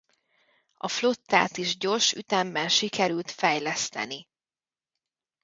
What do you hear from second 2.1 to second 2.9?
ütemben